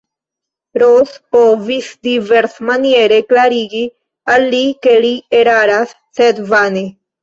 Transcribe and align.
Ros 0.83 1.11
provis 1.35 1.91
diversmaniere 2.09 3.21
klarigi 3.29 3.85
al 4.37 4.51
li, 4.57 4.67
ke 4.89 5.01
li 5.09 5.17
eraras, 5.45 5.99
sed 6.23 6.47
vane. 6.55 6.89